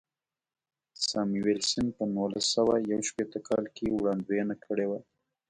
[1.07, 4.99] ساموېلسن په نولس سوه یو شپېته کال کې وړاندوینه کړې وه.